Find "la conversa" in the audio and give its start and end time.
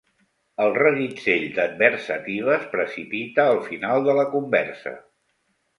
4.23-5.01